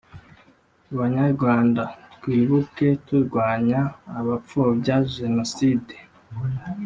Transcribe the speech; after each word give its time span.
“banyarwanda, 0.97 1.83
twibuke 2.13 2.87
turwanya 3.07 3.79
abapfobya 4.19 4.95
jenoside, 5.17 5.93